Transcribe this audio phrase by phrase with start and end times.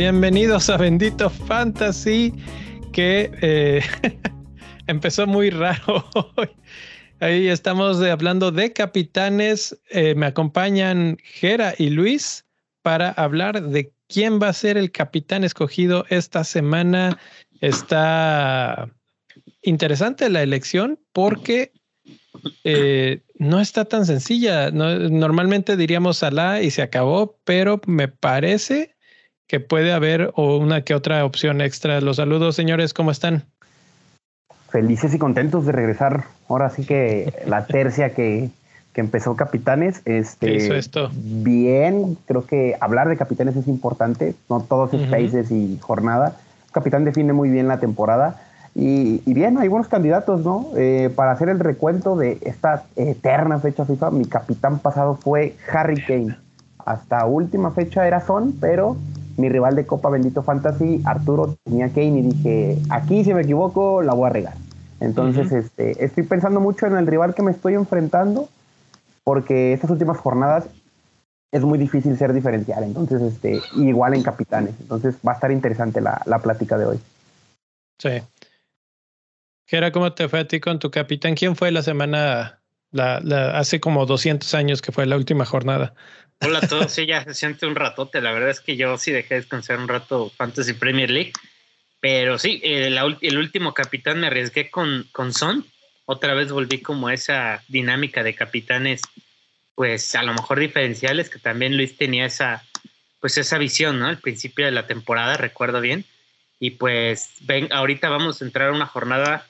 [0.00, 2.32] Bienvenidos a Bendito Fantasy,
[2.90, 3.82] que eh,
[4.86, 6.08] empezó muy raro.
[7.20, 9.78] Ahí estamos hablando de capitanes.
[9.90, 12.46] Eh, me acompañan Gera y Luis
[12.80, 17.18] para hablar de quién va a ser el capitán escogido esta semana.
[17.60, 18.88] Está
[19.62, 21.72] interesante la elección porque
[22.64, 24.70] eh, no está tan sencilla.
[24.70, 28.94] normalmente diríamos Salah y se acabó, pero me parece
[29.46, 32.00] que puede haber o una que otra opción extra.
[32.00, 33.44] Los saludos, señores, ¿cómo están?
[34.68, 36.24] Felices y contentos de regresar.
[36.48, 38.50] Ahora sí que la tercia que,
[38.94, 40.02] empezó Capitanes.
[40.04, 41.10] Este, ¿Qué hizo esto?
[41.14, 46.36] Bien, creo que hablar de Capitanes es importante, no todos spaces y jornada.
[46.70, 48.42] Capitán define muy bien la temporada.
[48.82, 50.68] Y, bien, hay buenos candidatos, ¿no?
[50.74, 56.02] Eh, para hacer el recuento de esta eterna fecha FIFA, mi capitán pasado fue Harry
[56.02, 56.34] Kane.
[56.78, 58.96] Hasta última fecha era Son, pero
[59.36, 64.00] mi rival de Copa Bendito Fantasy, Arturo, tenía Kane y dije, aquí si me equivoco
[64.00, 64.54] la voy a regar.
[64.98, 68.48] Entonces, este, estoy pensando mucho en el rival que me estoy enfrentando,
[69.24, 70.64] porque estas últimas jornadas
[71.52, 72.82] es muy difícil ser diferencial.
[72.84, 74.72] Entonces, este, igual en capitanes.
[74.80, 77.00] Entonces, va a estar interesante la, la plática de hoy.
[77.98, 78.22] Sí.
[79.70, 81.36] Gera, ¿cómo te fue a ti con tu capitán?
[81.36, 82.58] ¿Quién fue la semana,
[82.90, 85.94] la, la, hace como 200 años que fue la última jornada?
[86.40, 88.20] Hola a todos, sí, ya se siente un ratote.
[88.20, 91.32] La verdad es que yo sí dejé de descansar un rato Fantasy Premier League.
[92.00, 95.64] Pero sí, el, el último capitán me arriesgué con, con Son.
[96.04, 99.02] Otra vez volví como a esa dinámica de capitanes,
[99.76, 102.64] pues a lo mejor diferenciales, que también Luis tenía esa,
[103.20, 104.08] pues esa visión, ¿no?
[104.08, 106.04] Al principio de la temporada, recuerdo bien.
[106.58, 109.46] Y pues ven, ahorita vamos a entrar a una jornada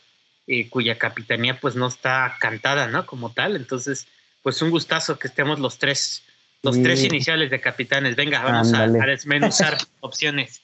[0.53, 3.07] eh, cuya capitanía pues no está cantada, ¿no?
[3.07, 3.55] Como tal.
[3.55, 4.09] Entonces,
[4.43, 6.25] pues un gustazo que estemos los tres
[6.63, 8.17] los tres iniciales de capitanes.
[8.17, 10.61] Venga, vamos a, desmenuzar opciones.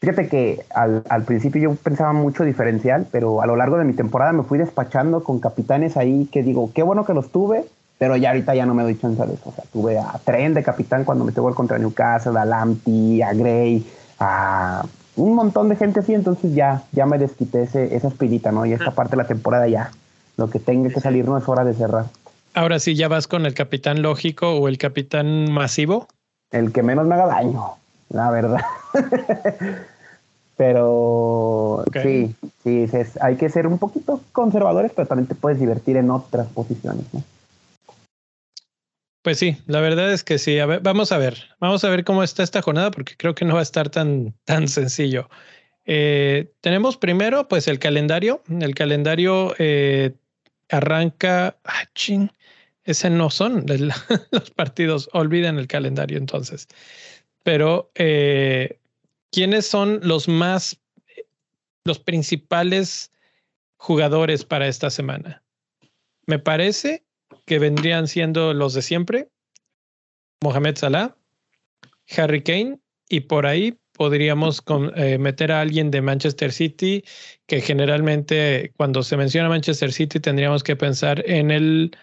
[0.00, 4.32] Fíjate que al, principio yo pensaba mucho diferencial, pero a lo largo de mi temporada
[4.32, 7.64] me fui despachando con capitanes ahí que digo, qué bueno que los tuve,
[7.96, 9.50] pero ya ahorita ya no me doy chance de eso.
[9.50, 13.32] O sea, tuve a Tren de capitán cuando me tocó contra Newcastle, a Lamptey, a
[13.34, 13.86] Gray,
[14.18, 14.84] a
[15.18, 18.64] un montón de gente así, entonces ya, ya me desquité ese, esa espirita, ¿no?
[18.64, 19.90] Y esta parte de la temporada ya,
[20.36, 22.06] lo que tenga que salir no es hora de cerrar.
[22.54, 26.08] Ahora sí, ya vas con el capitán lógico o el capitán masivo.
[26.50, 27.74] El que menos me haga daño,
[28.08, 28.62] la verdad.
[30.56, 32.34] pero sí,
[32.64, 32.86] sí,
[33.20, 37.04] hay que ser un poquito conservadores, pero también te puedes divertir en otras posiciones.
[39.28, 40.56] Pues sí, la verdad es que sí.
[40.80, 43.60] Vamos a ver, vamos a ver cómo está esta jornada, porque creo que no va
[43.60, 45.28] a estar tan, tan sencillo.
[45.84, 48.42] Eh, tenemos primero, pues el calendario.
[48.48, 50.14] El calendario eh,
[50.70, 51.58] arranca.
[51.62, 51.84] Ah,
[52.84, 53.66] ese no son
[54.30, 55.10] los partidos.
[55.12, 56.66] Olviden el calendario entonces.
[57.42, 58.78] Pero, eh,
[59.30, 60.80] ¿quiénes son los más,
[61.84, 63.12] los principales
[63.76, 65.42] jugadores para esta semana?
[66.24, 67.04] Me parece
[67.48, 69.28] que vendrían siendo los de siempre.
[70.42, 71.16] Mohamed Salah,
[72.16, 72.78] Harry Kane
[73.08, 74.62] y por ahí podríamos
[74.96, 77.02] eh, meter a alguien de Manchester City,
[77.46, 81.96] que generalmente cuando se menciona Manchester City tendríamos que pensar en el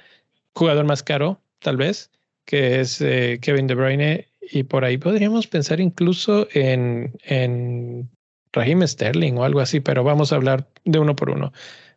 [0.53, 2.09] jugador más caro, tal vez,
[2.45, 4.27] que es eh, Kevin De Bruyne.
[4.41, 8.09] Y por ahí podríamos pensar incluso en, en
[8.51, 11.53] Raheem Sterling o algo así, pero vamos a hablar de uno por uno.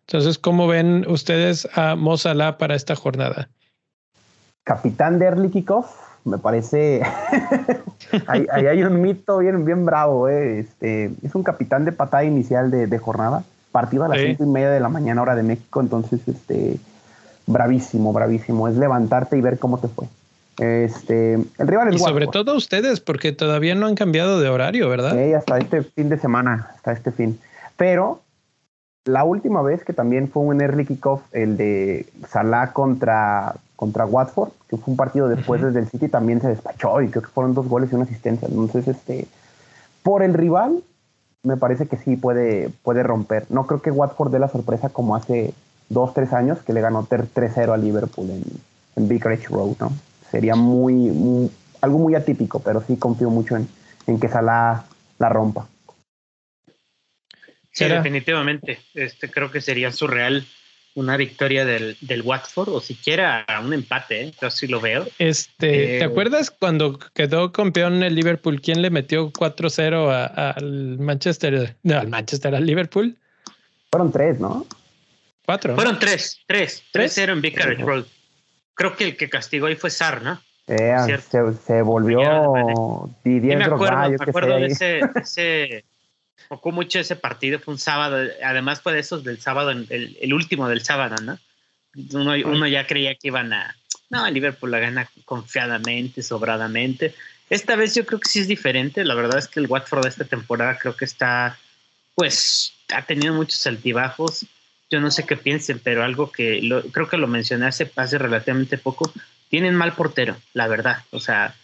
[0.08, 2.16] Entonces, ¿cómo ven ustedes a Mo
[2.58, 3.50] para esta jornada?
[4.64, 5.86] Capitán de early kickoff,
[6.24, 7.02] me parece.
[8.26, 10.26] ahí, hay un mito bien, bien bravo.
[10.30, 10.60] Eh.
[10.60, 13.44] Este, es un capitán de patada inicial de, jornada.
[13.70, 15.82] Partido a las cinco y media de la mañana, hora de México.
[15.82, 16.78] Entonces, este,
[17.46, 18.66] bravísimo, bravísimo.
[18.66, 20.06] Es levantarte y ver cómo te fue.
[20.56, 24.88] Este, el rival es Y sobre todo ustedes, porque todavía no han cambiado de horario,
[24.88, 25.12] ¿verdad?
[25.12, 27.38] Sí, hasta este fin de semana, hasta este fin.
[27.76, 28.22] Pero
[29.08, 34.50] la última vez que también fue un early kickoff, el de Salah contra, contra Watford,
[34.68, 37.54] que fue un partido después desde el City, también se despachó y creo que fueron
[37.54, 38.46] dos goles y una asistencia.
[38.48, 39.26] Entonces, este,
[40.02, 40.82] por el rival,
[41.42, 43.46] me parece que sí puede, puede romper.
[43.48, 45.54] No creo que Watford dé la sorpresa como hace
[45.88, 48.44] dos, tres años que le ganó 3-0 a Liverpool en,
[48.96, 49.90] en Vicarage Road, ¿no?
[50.30, 51.50] Sería muy,
[51.80, 53.68] algo muy atípico, pero sí confío mucho en,
[54.06, 54.84] en que Salah
[55.18, 55.66] la rompa.
[57.78, 58.80] Sí, definitivamente.
[58.94, 60.44] Este, creo que sería surreal
[60.94, 64.34] una victoria del, del Watford o siquiera un empate, ¿eh?
[64.40, 65.06] yo sí lo veo.
[65.18, 68.60] Este, ¿Te eh, acuerdas cuando quedó campeón el Liverpool?
[68.60, 71.76] ¿Quién le metió 4-0 al Manchester?
[71.84, 73.16] No, al Manchester, al Liverpool.
[73.90, 74.66] Fueron tres, ¿no?
[75.46, 75.76] Cuatro.
[75.76, 78.04] Fueron tres, tres, tres, cero en Vicarage Road.
[78.74, 80.40] Creo que el que castigó ahí fue Sar, ¿no?
[80.66, 80.94] Eh,
[81.30, 85.84] se, se, volvió Didier me acuerdo, me acuerdo de ese, ese
[86.48, 90.34] tocó mucho ese partido, fue un sábado, además fue de esos del sábado, el, el
[90.34, 91.38] último del sábado, ¿no?
[92.12, 93.76] Uno, uno, ya creía que iban a,
[94.10, 97.14] no, Liverpool la gana confiadamente, sobradamente.
[97.50, 100.08] Esta vez yo creo que sí es diferente, la verdad es que el Watford de
[100.08, 101.58] esta temporada creo que está,
[102.14, 104.46] pues, ha tenido muchos altibajos,
[104.90, 106.60] yo no sé qué piensen, pero algo que
[106.92, 109.12] creo que lo mencioné hace, hace relativamente poco,
[109.48, 111.04] tienen mal portero, la verdad.
[111.10, 111.54] O sea,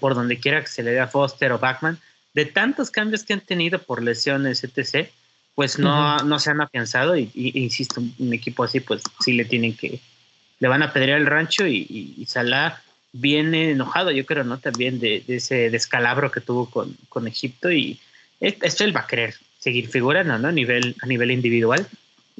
[0.00, 1.98] por donde quiera que se le dé a Foster o Backman,
[2.34, 5.08] de tantos cambios que han tenido por lesiones, etc.,
[5.54, 9.76] pues no, no se han afianzado y, insisto, un equipo así, pues sí le tienen
[9.76, 9.98] que,
[10.60, 12.80] le van a pedrear el rancho y, y, Salah
[13.12, 14.58] viene enojado, yo creo, ¿no?
[14.58, 17.98] También de, ese descalabro que tuvo con, con Egipto y
[18.38, 20.48] esto él va a querer seguir figurando, ¿no?
[20.48, 21.88] A nivel, a nivel individual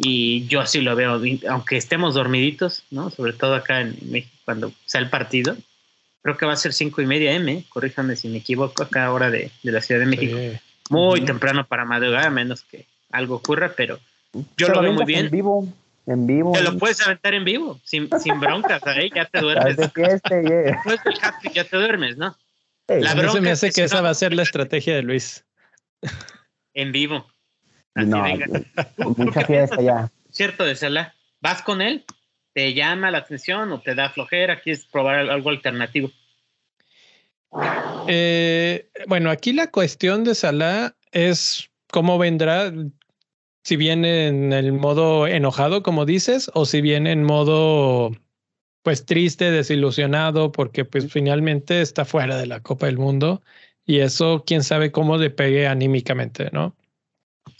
[0.01, 3.11] y yo así lo veo, aunque estemos dormiditos, ¿no?
[3.11, 5.57] Sobre todo acá en México cuando sea el partido.
[6.23, 9.31] Creo que va a ser cinco y media M, corríjame si me equivoco, acá hora
[9.31, 10.37] de, de la Ciudad de México.
[10.91, 13.99] Muy temprano para madrugar, a menos que algo ocurra, pero
[14.57, 15.27] yo lo veo muy bien.
[15.27, 15.69] En vivo,
[16.07, 16.53] en vivo.
[16.53, 19.77] Te lo puedes aventar en vivo, sin, sin broncas, ahí ya te duermes.
[21.55, 22.37] ya te duermes, ¿no?
[22.89, 25.45] la bronca me hace que esa va a ser la estrategia de Luis.
[26.73, 27.27] En vivo
[28.05, 28.25] no,
[29.17, 30.11] mucha fiesta ya.
[30.31, 31.15] Cierto, de Salah.
[31.41, 32.05] ¿Vas con él?
[32.53, 34.61] ¿Te llama la atención o te da flojera?
[34.61, 36.11] ¿Quieres probar algo alternativo?
[38.09, 42.73] Eh, bueno, aquí la cuestión de Salah es cómo vendrá,
[43.65, 48.13] si viene en el modo enojado, como dices, o si viene en modo
[48.83, 53.43] pues triste, desilusionado, porque pues finalmente está fuera de la Copa del Mundo
[53.85, 56.75] y eso quién sabe cómo le pegue anímicamente, ¿no?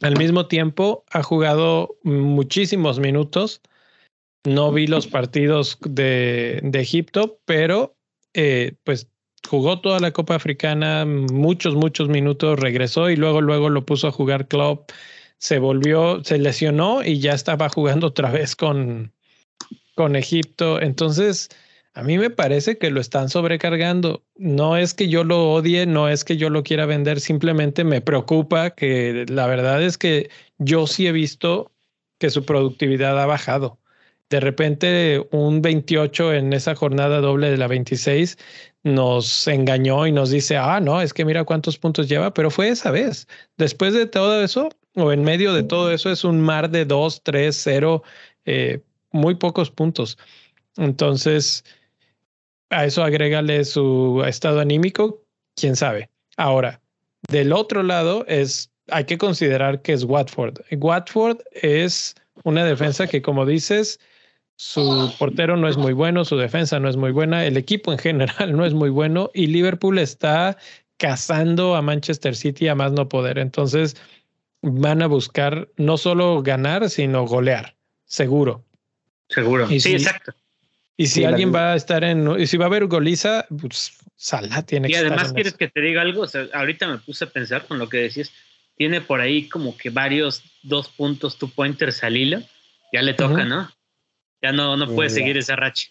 [0.01, 3.61] Al mismo tiempo, ha jugado muchísimos minutos.
[4.45, 7.97] No vi los partidos de, de Egipto, pero
[8.35, 9.09] eh, pues
[9.47, 14.13] jugó toda la Copa Africana, muchos, muchos minutos, regresó y luego, luego lo puso a
[14.13, 14.85] jugar club.
[15.39, 19.13] Se volvió, se lesionó y ya estaba jugando otra vez con,
[19.95, 20.81] con Egipto.
[20.81, 21.49] Entonces,
[21.95, 24.25] a mí me parece que lo están sobrecargando.
[24.37, 28.01] No es que yo lo odie, no es que yo lo quiera vender, simplemente me
[28.01, 31.73] preocupa que la verdad es que yo sí he visto
[32.19, 33.79] que su productividad ha bajado.
[34.31, 38.37] De repente un 28 en esa jornada doble de la 26
[38.85, 42.69] nos engañó y nos dice, ah, no, es que mira cuántos puntos lleva, pero fue
[42.69, 43.27] esa vez.
[43.57, 47.23] Después de todo eso, o en medio de todo eso, es un mar de 2,
[47.23, 48.03] 3, 0,
[49.13, 50.19] muy pocos puntos.
[50.77, 51.65] Entonces,
[52.71, 55.25] a eso agrégale su estado anímico,
[55.57, 56.11] quién sabe.
[56.37, 56.81] Ahora,
[57.31, 60.61] del otro lado es, hay que considerar que es Watford.
[60.71, 62.15] Watford es
[62.45, 63.99] una defensa que, como dices,
[64.61, 67.99] su portero no es muy bueno, su defensa no es muy buena, el equipo en
[67.99, 70.59] general no es muy bueno y Liverpool está
[70.97, 73.39] cazando a Manchester City a más no poder.
[73.39, 73.97] Entonces
[74.61, 78.65] van a buscar no solo ganar, sino golear, seguro.
[79.29, 79.69] Seguro.
[79.69, 80.35] sí, exacto.
[80.97, 84.63] Y si alguien va a estar en, y si va a haber goliza, pues Salah
[84.63, 85.07] tiene que estar.
[85.07, 86.27] Y además, ¿quieres que te diga algo?
[86.53, 88.33] ahorita me puse a pensar con lo que decías.
[88.77, 92.43] Tiene por ahí como que varios dos puntos tu pointers al hilo.
[92.93, 93.71] Ya le toca, ¿no?
[94.43, 95.89] Ya no, no puede seguir esa racha.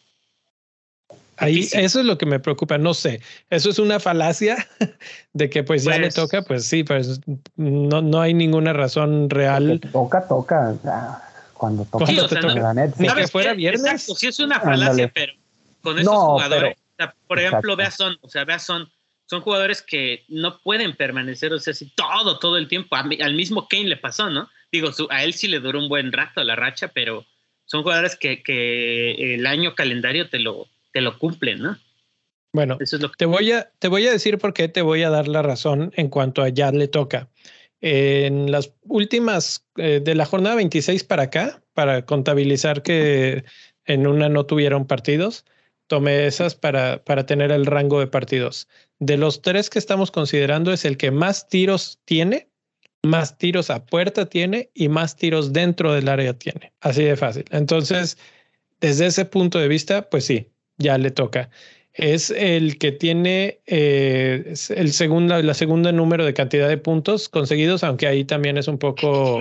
[1.39, 2.77] Ahí, eso es lo que me preocupa.
[2.77, 3.22] No sé.
[3.50, 4.67] Eso es una falacia
[5.33, 6.41] de que pues ya le pues toca.
[6.41, 7.22] Pues sí, pues
[7.55, 9.79] no, no hay ninguna razón real.
[9.91, 10.75] Toca, toca
[11.57, 12.05] cuando toca
[12.98, 13.83] Ni que fuera viernes.
[13.83, 15.33] Exacto, sí es una falacia, pero
[15.81, 16.77] con esos jugadores,
[17.27, 18.89] por ejemplo, vea Son, o sea, vea Son,
[19.25, 23.67] son jugadores que no pueden permanecer, o sea, si todo, todo el tiempo, al mismo
[23.67, 24.50] Kane le pasó, ¿no?
[24.72, 27.25] Digo, a él sí le duró un buen rato la racha, pero
[27.67, 31.77] son jugadores que, que el año calendario te lo, te lo cumplen, ¿no?
[32.53, 33.17] Bueno, Eso es lo que...
[33.17, 35.91] te, voy a, te voy a decir por qué te voy a dar la razón
[35.95, 37.29] en cuanto a ya le toca.
[37.81, 43.43] En las últimas, eh, de la jornada 26 para acá, para contabilizar que
[43.86, 45.45] en una no tuvieron partidos,
[45.88, 48.67] tomé esas para, para tener el rango de partidos.
[49.00, 52.47] De los tres que estamos considerando, es el que más tiros tiene,
[53.07, 56.73] más tiros a puerta tiene y más tiros dentro del área tiene.
[56.81, 57.45] Así de fácil.
[57.51, 58.17] Entonces,
[58.79, 61.49] desde ese punto de vista, pues sí, ya le toca
[61.97, 67.83] es el que tiene eh, el segundo, la segunda número de cantidad de puntos conseguidos,
[67.83, 69.39] aunque ahí también es un poco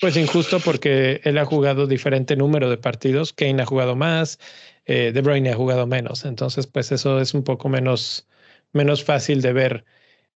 [0.00, 3.34] pues injusto porque él ha jugado diferente número de partidos.
[3.34, 4.38] Kane ha jugado más,
[4.86, 6.24] eh, De Bruyne ha jugado menos.
[6.24, 8.26] Entonces, pues eso es un poco menos,
[8.72, 9.84] menos fácil de ver.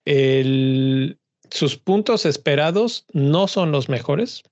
[0.06, 1.18] El,
[1.54, 4.42] sus puntos esperados no son los mejores.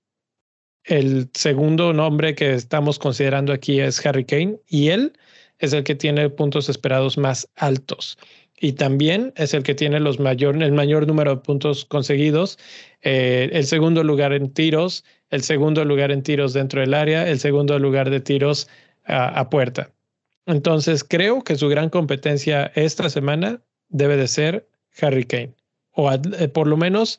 [0.84, 5.12] el segundo nombre que estamos considerando aquí es Harry Kane y él
[5.58, 8.18] es el que tiene puntos esperados más altos
[8.62, 12.60] y también es el que tiene el mayor número de puntos conseguidos,
[13.02, 17.40] eh, el segundo lugar en tiros, el segundo lugar en tiros dentro del área, el
[17.40, 18.68] segundo lugar de tiros
[19.04, 19.90] a, puerta.
[20.46, 24.68] Entonces creo que su gran competencia esta semana debe de ser
[25.00, 25.54] Harry Kane,
[25.94, 27.18] o eh, por lo menos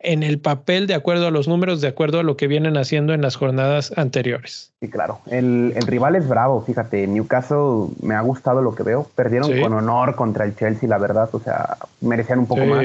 [0.00, 3.14] en el papel de acuerdo a los números, de acuerdo a lo que vienen haciendo
[3.14, 4.70] en las jornadas anteriores.
[4.80, 5.20] Sí, claro.
[5.26, 7.06] El, rival es bravo, fíjate.
[7.06, 9.10] Newcastle me ha gustado lo que veo.
[9.16, 11.28] Perdieron con honor contra el Chelsea, la verdad.
[11.32, 12.84] O sea, merecían un poco más.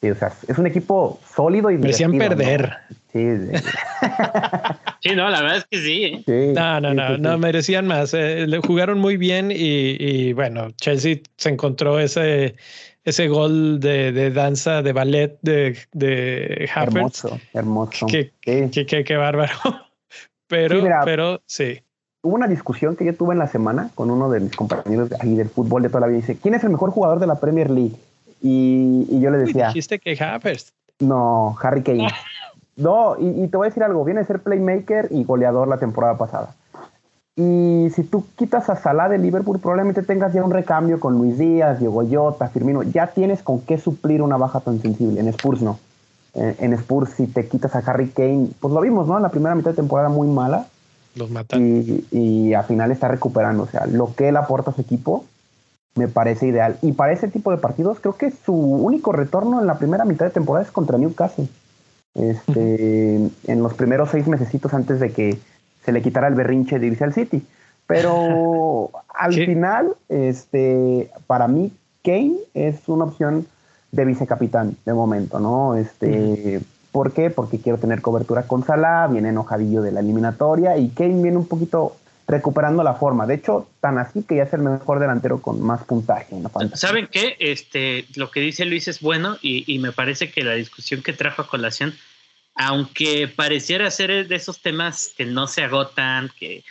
[0.00, 2.76] Sí, o sea, es un equipo sólido y Merecían perder.
[3.12, 3.24] Sí,
[5.00, 5.14] sí.
[5.14, 6.24] no, la verdad es que sí.
[6.26, 6.52] ¿eh?
[6.56, 8.12] no, no, no, no, merecían más.
[8.14, 12.56] Eh, jugaron muy bien y, y bueno, Chelsea se encontró ese
[13.04, 18.06] ese gol de, danza, de ballet de, de Hermoso, hermoso.
[18.06, 19.52] Qué, qué, bárbaro.
[20.48, 21.80] Pero, pero sí.
[22.20, 25.34] Hubo una discusión que yo tuve en la semana con uno de mis compañeros ahí
[25.34, 26.18] del fútbol de toda la vida.
[26.18, 27.96] Dice, ¿quién es el mejor jugador de la Premier League?
[28.42, 29.68] Y, yo le decía...
[29.68, 30.74] dijiste que Havertz.
[30.98, 32.06] No, Harry Kane.
[32.76, 34.04] no, y, y te voy a decir algo.
[34.04, 36.54] Viene a ser playmaker y goleador la temporada pasada.
[37.34, 41.38] Y si tú quitas a Salah de Liverpool, probablemente tengas ya un recambio con Luis
[41.38, 42.82] Díaz, Diego Llota, Firmino.
[42.82, 45.20] Ya tienes con qué suplir una baja tan sensible.
[45.20, 45.78] En Spurs no.
[46.34, 49.16] En, Spurs, si te quitas a Harry Kane, pues lo vimos, ¿no?
[49.16, 50.66] En la primera mitad de temporada muy mala.
[51.14, 51.60] Los matan.
[51.60, 53.64] Y, y al final está recuperando.
[53.64, 55.24] O sea, lo que él aporta a su equipo
[55.94, 56.78] me parece ideal.
[56.82, 60.26] Y para ese tipo de partidos, creo que su único retorno en la primera mitad
[60.26, 61.48] de temporada es contra Newcastle.
[62.14, 65.38] Este, En los primeros seis mesecitos antes de que
[65.84, 67.42] se le quitará el berrinche de irse al City.
[67.86, 71.72] Pero al final, este, para mí,
[72.04, 73.46] Kane es una opción
[73.90, 75.76] de vicecapitán de momento, ¿no?
[75.76, 76.60] Este,
[76.92, 77.30] ¿Por qué?
[77.30, 81.46] Porque quiero tener cobertura con Salah, viene enojadillo de la eliminatoria y Kane viene un
[81.46, 81.96] poquito
[82.28, 83.26] recuperando la forma.
[83.26, 86.34] De hecho, tan así que ya es el mejor delantero con más puntaje.
[86.34, 87.36] En la ¿Saben qué?
[87.38, 91.12] Este, lo que dice Luis es bueno y, y, me parece que la discusión que
[91.12, 91.94] trajo a colación
[92.54, 96.64] aunque pareciera ser de esos temas que no se agotan, que,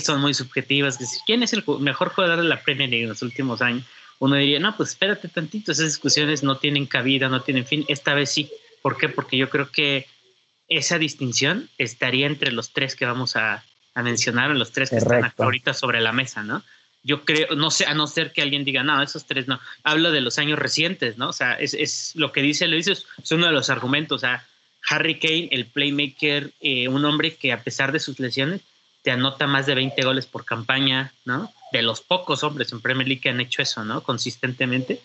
[0.00, 3.22] son muy subjetivas, que quién es el mejor jugador de la Premier League en los
[3.22, 3.84] últimos años,
[4.18, 8.14] uno diría, no, pues espérate tantito, esas discusiones no tienen cabida, no tienen fin, esta
[8.14, 8.50] vez sí.
[8.80, 9.08] ¿Por qué?
[9.08, 10.06] Porque yo creo que
[10.68, 13.64] esa distinción estaría entre los tres que vamos a,
[13.96, 16.62] mencionar, los tres que están ahorita sobre la mesa, ¿no?
[17.02, 19.60] Yo creo, no sé, a no ser que alguien diga, no, esos tres no.
[19.82, 21.28] Hablo de los años recientes, ¿no?
[21.28, 24.16] O sea, es, es lo que dice Luis, es, es uno de los argumentos.
[24.16, 24.46] O sea,
[24.88, 28.62] Harry Kane, el playmaker, eh, un hombre que a pesar de sus lesiones
[29.02, 31.52] te anota más de 20 goles por campaña, ¿no?
[31.72, 34.02] De los pocos hombres en Premier League que han hecho eso, ¿no?
[34.02, 35.00] Consistentemente.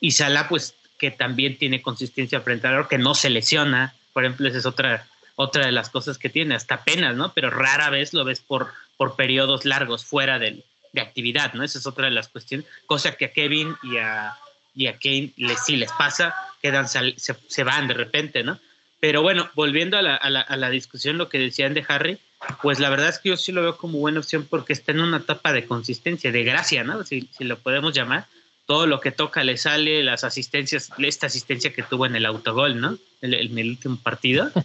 [0.00, 3.94] Y Salah, pues, que también tiene consistencia frente al que no se lesiona.
[4.12, 7.32] Por ejemplo, esa es otra, otra de las cosas que tiene, hasta apenas, ¿no?
[7.32, 10.64] Pero rara vez lo ves por, por periodos largos fuera de
[10.96, 11.64] actividad, ¿no?
[11.64, 14.36] Esa es otra de las cuestiones, cosa que a Kevin y a,
[14.74, 18.58] y a Kane les, sí les pasa, quedan, se, se van de repente, ¿no?
[19.04, 22.16] Pero bueno, volviendo a la, a, la, a la, discusión, lo que decían de Harry,
[22.62, 25.00] pues la verdad es que yo sí lo veo como buena opción porque está en
[25.00, 27.04] una etapa de consistencia, de gracia, ¿no?
[27.04, 28.24] Si, si lo podemos llamar.
[28.64, 32.80] Todo lo que toca le sale, las asistencias, esta asistencia que tuvo en el autogol,
[32.80, 32.96] ¿no?
[33.20, 34.50] En el, último partido.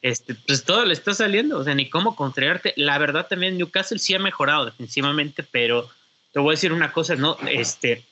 [0.00, 2.72] Este, pues todo le está saliendo, o sea, ni cómo contrariarte.
[2.76, 5.88] La verdad también Newcastle sí ha mejorado defensivamente, pero
[6.32, 7.36] te voy a decir una cosa, ¿no?
[7.48, 8.04] Este,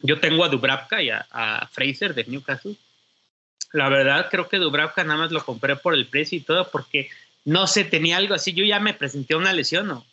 [0.00, 2.76] yo tengo a Dubravka y a, a Fraser de Newcastle
[3.72, 7.08] la verdad, creo que Dubravka nada más lo compré por el precio y todo, porque
[7.44, 8.52] no sé, tenía algo así.
[8.52, 10.04] Yo ya me presenté una lesión, ¿no?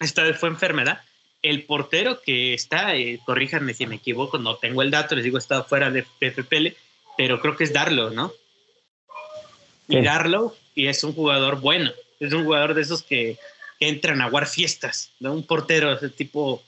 [0.00, 1.00] Esta vez fue enfermedad.
[1.42, 5.38] El portero que está, eh, corríjanme si me equivoco, no tengo el dato, les digo,
[5.38, 6.76] estaba fuera de FPL,
[7.16, 8.32] pero creo que es Darlow, ¿no?
[9.88, 13.38] Y Darlow, y es un jugador bueno, es un jugador de esos que,
[13.78, 15.32] entran a aguar fiestas, ¿no?
[15.32, 16.62] Un portero ese tipo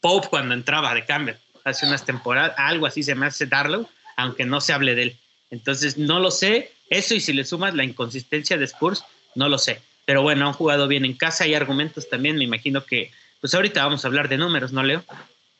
[0.00, 4.44] Pope cuando entraba de cambio hace unas temporadas, algo así se me hace Darlow, aunque
[4.44, 5.18] no se hable de él.
[5.52, 6.72] Entonces, no lo sé.
[6.88, 9.04] Eso y si le sumas la inconsistencia de Spurs,
[9.34, 9.80] no lo sé.
[10.06, 11.44] Pero bueno, han jugado bien en casa.
[11.44, 12.36] Hay argumentos también.
[12.36, 15.04] Me imagino que, pues ahorita vamos a hablar de números, ¿no, Leo?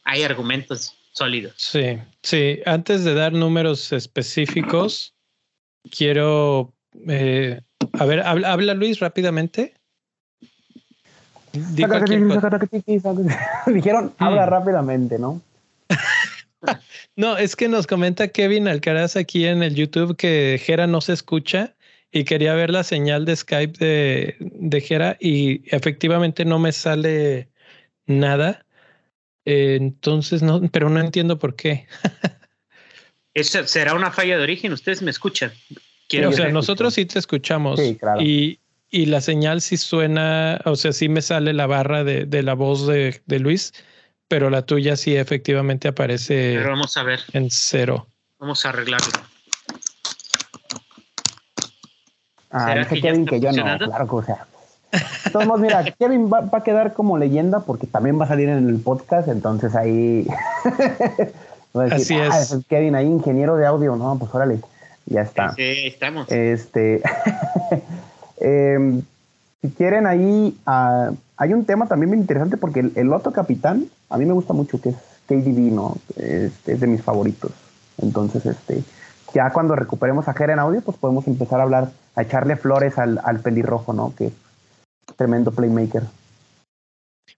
[0.02, 1.54] Hay argumentos sólidos.
[1.58, 2.60] Sí, sí.
[2.64, 5.14] Antes de dar números específicos,
[5.96, 6.72] quiero.
[7.06, 7.60] Eh,
[7.92, 9.74] a ver, habla, Luis rápidamente.
[13.66, 15.42] Dijeron, habla rápidamente, ¿no?
[17.16, 21.12] No, es que nos comenta Kevin Alcaraz aquí en el YouTube que Jera no se
[21.12, 21.74] escucha
[22.10, 27.48] y quería ver la señal de Skype de, de Jera y efectivamente no me sale
[28.06, 28.64] nada.
[29.44, 31.86] entonces, no, pero no entiendo por qué.
[33.34, 34.72] será una falla de origen.
[34.72, 35.52] Ustedes me escuchan.
[36.26, 37.80] o sea, nosotros sí te escuchamos.
[38.20, 42.42] Y, y la señal sí suena, o sea, sí me sale la barra de, de
[42.42, 43.72] la voz de, de, Luis,
[44.32, 47.20] pero la tuya sí efectivamente aparece pero vamos a ver.
[47.34, 48.06] en cero.
[48.38, 49.12] Vamos a arreglarlo.
[52.50, 54.46] Ah, dice que Kevin que yo no, claro que o sea.
[55.26, 58.70] Entonces, mira, Kevin va, va, a quedar como leyenda porque también va a salir en
[58.70, 60.26] el podcast, entonces ahí.
[61.74, 62.56] decir, Así ah, es.
[62.70, 64.60] Kevin ahí, ingeniero de audio, no, pues órale,
[65.04, 65.52] ya está.
[65.52, 66.32] Sí, estamos.
[66.32, 67.02] Este.
[68.40, 69.02] eh,
[69.60, 73.90] si quieren, ahí uh, hay un tema también muy interesante porque el, el, otro capitán,
[74.12, 75.96] a mí me gusta mucho, que es KDB, ¿no?
[76.16, 77.52] Es de mis favoritos.
[78.00, 78.82] Entonces, este,
[79.34, 82.98] ya cuando recuperemos a Jera en audio, pues podemos empezar a hablar, a echarle flores
[82.98, 84.14] al, al pelirrojo, ¿no?
[84.16, 84.30] Que
[85.16, 86.02] tremendo playmaker.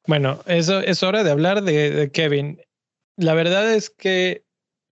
[0.06, 2.60] Bueno, eso es hora de hablar de, de Kevin.
[3.16, 4.44] La verdad es que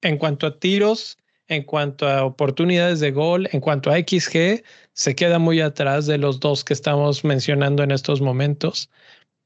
[0.02, 5.16] en cuanto a tiros, en cuanto a oportunidades de gol, en cuanto a XG, se
[5.16, 8.90] queda muy atrás de los dos que estamos mencionando en estos momentos.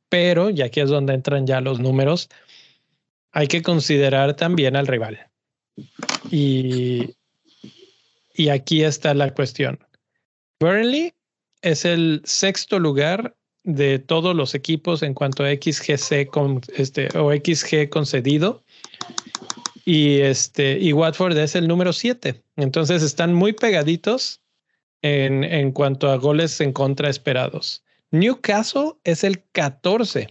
[0.10, 2.30] Pero, y aquí es donde entran ya los números,
[3.32, 5.20] hay que considerar también al rival.
[6.32, 7.16] Y,
[8.34, 9.80] y aquí está la cuestión.
[10.60, 11.14] Burnley
[11.62, 16.30] es el sexto lugar de todos los equipos en cuanto a XGC
[16.76, 18.64] este, o XG concedido.
[19.84, 22.42] Y, este, y Watford es el número 7.
[22.56, 24.42] Entonces están muy pegaditos
[25.02, 27.84] en, en cuanto a goles en contra esperados.
[28.20, 30.28] Newcastle es el 14.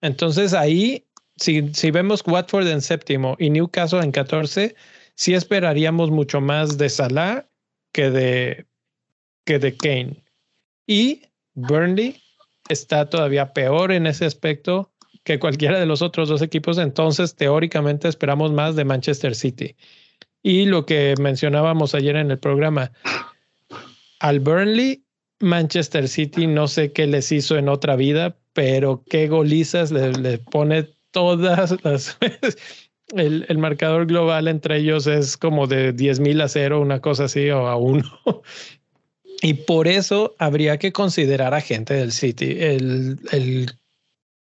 [0.00, 4.74] Entonces ahí, si, si vemos Watford en séptimo y Newcastle en 14,
[5.14, 7.46] sí esperaríamos mucho más de Salah
[7.92, 8.66] que de,
[9.44, 10.24] que de Kane.
[10.86, 11.22] Y
[11.54, 12.22] Burnley
[12.68, 14.92] está todavía peor en ese aspecto
[15.24, 19.76] que cualquiera de los otros dos equipos, entonces teóricamente esperamos más de Manchester City.
[20.42, 22.92] Y lo que mencionábamos ayer en el programa,
[24.20, 25.04] al Burnley,
[25.40, 30.88] Manchester City no sé qué les hizo en otra vida, pero qué golizas le, pone
[31.10, 32.16] todas las...
[33.16, 37.24] el, el, marcador global entre ellos es como de 10 mil a cero, una cosa
[37.24, 38.20] así, o a uno.
[39.42, 42.56] Y por eso habría que considerar a gente del City.
[42.58, 43.70] El, el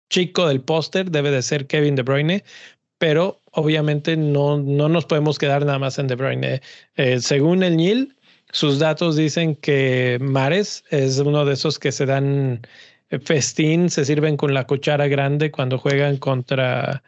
[0.09, 2.43] chico del póster debe de ser Kevin De Bruyne,
[2.97, 6.61] pero obviamente no, no nos podemos quedar nada más en De Bruyne.
[6.95, 8.15] Eh, según el Nil,
[8.51, 12.61] sus datos dicen que Mares es uno de esos que se dan
[13.23, 17.03] festín, se sirven con la cuchara grande cuando juegan contra,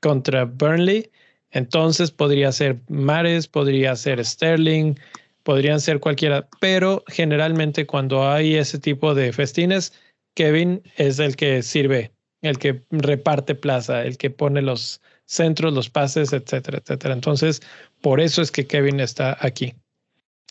[0.00, 1.10] contra Burnley.
[1.50, 4.94] Entonces podría ser Mares, podría ser Sterling,
[5.42, 9.92] podrían ser cualquiera, pero generalmente cuando hay ese tipo de festines,
[10.34, 15.88] Kevin es el que sirve, el que reparte plaza, el que pone los centros, los
[15.90, 17.14] pases, etcétera, etcétera.
[17.14, 17.62] Entonces,
[18.00, 19.74] por eso es que Kevin está aquí.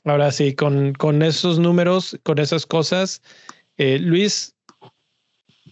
[0.05, 3.21] Ahora sí, con, con esos números, con esas cosas,
[3.77, 4.53] eh, Luis,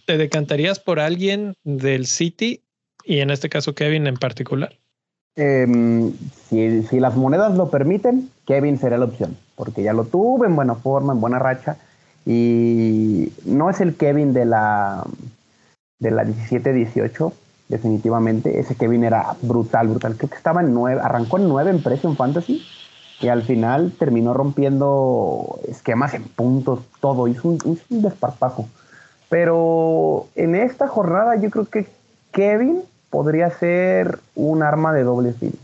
[0.06, 2.62] ¿te decantarías por alguien del City
[3.04, 4.78] y en este caso Kevin en particular?
[5.36, 5.66] Eh,
[6.48, 10.56] si, si, las monedas lo permiten, Kevin será la opción, porque ya lo tuve en
[10.56, 11.76] buena forma, en buena racha,
[12.26, 15.04] y no es el Kevin de la,
[15.98, 17.32] de la 17-18,
[17.68, 18.60] definitivamente.
[18.60, 20.16] Ese Kevin era brutal, brutal.
[20.16, 22.62] Creo que estaba en 9, arrancó en 9 en precio en Fantasy,
[23.22, 28.68] y al final terminó rompiendo esquemas en puntos, todo, hizo un, hizo un desparpajo.
[29.28, 31.86] Pero en esta jornada yo creo que
[32.32, 35.56] Kevin podría ser un arma de doble filo.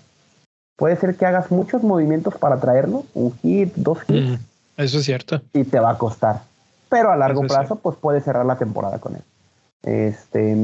[0.76, 4.30] Puede ser que hagas muchos movimientos para traerlo, un hit, dos hits.
[4.30, 4.42] Mm,
[4.76, 5.42] eso es cierto.
[5.52, 6.42] Y te va a costar.
[6.88, 9.22] Pero a largo eso plazo, pues puedes cerrar la temporada con él.
[9.82, 10.56] Este,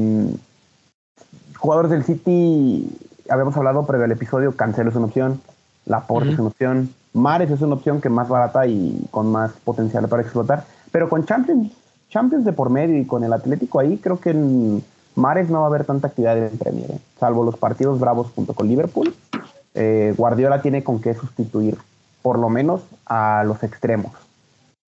[1.57, 2.89] jugadores del City,
[3.29, 5.41] habíamos hablado previo al episodio, Cancelo es una opción,
[5.85, 6.33] Laporte uh -huh.
[6.33, 10.21] es una opción, Mares es una opción que más barata y con más potencial para
[10.21, 10.65] explotar.
[10.91, 11.71] Pero con Champions,
[12.09, 14.83] Champions de por medio y con el Atlético ahí, creo que en,
[15.15, 16.99] Mares no va a haber tanta actividad en Premier, ¿eh?
[17.19, 19.15] salvo los partidos bravos junto con Liverpool.
[19.73, 21.77] Eh, Guardiola tiene con qué sustituir,
[22.21, 24.11] por lo menos, a los extremos.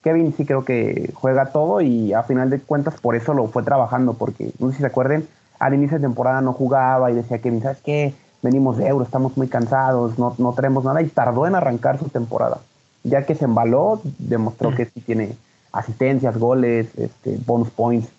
[0.04, 3.64] Kevin sí creo que juega todo y a final de cuentas por eso lo fue
[3.64, 5.28] trabajando, porque no sé si se acuerden,
[5.60, 8.14] al inicio de temporada no jugaba y decía Kevin, ¿sabes qué?
[8.42, 12.10] Venimos de euro, estamos muy cansados, no, no traemos nada y tardó en arrancar su
[12.10, 12.60] temporada.
[13.04, 15.36] Ya que se embaló, demostró que sí tiene
[15.72, 18.10] asistencias, goles, este, bonus points,